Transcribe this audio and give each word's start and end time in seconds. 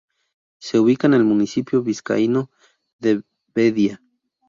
Se 0.59 0.79
ubica 0.79 1.05
en 1.05 1.13
el 1.13 1.23
municipio 1.23 1.83
vizcaíno 1.83 2.49
de 2.97 3.21
Bedia. 3.53 4.01